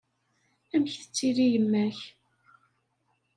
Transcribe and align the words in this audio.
Amek 0.75 0.93
tettili 1.01 1.45
yemma-k? 1.53 1.99